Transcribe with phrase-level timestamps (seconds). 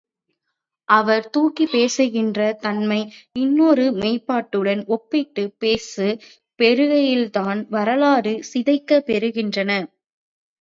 [0.89, 2.97] அவர் தூக்கிப் பேசுகின்ற தன்மை
[3.35, 6.25] இன்னொரு மெய்ப்பாட்டுடன் ஒப்பிட்டுப் பேசப்
[6.59, 9.79] பெறுகையில்தான் வரலாறு சிதைக்கப் பெறுகின்றது.